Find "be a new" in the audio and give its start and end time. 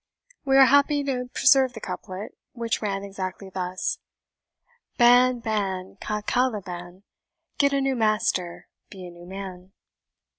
8.89-9.27